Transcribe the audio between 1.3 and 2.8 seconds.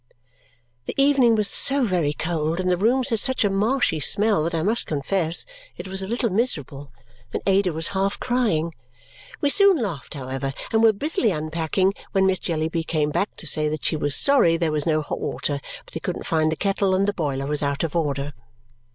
was so very cold and the